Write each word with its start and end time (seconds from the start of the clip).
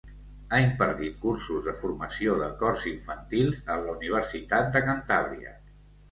Ha 0.51 0.59
impartit 0.61 1.17
cursos 1.25 1.59
de 1.65 1.73
formació 1.81 2.37
de 2.39 2.47
cors 2.61 2.85
infantils 2.91 3.59
en 3.75 3.83
la 3.89 3.93
Universitat 3.99 4.71
de 4.77 4.83
Cantàbria. 4.89 5.53